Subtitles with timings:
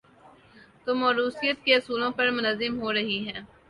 [0.85, 3.41] تو موروثیت کے اصول پر منظم ہو رہی ہیں۔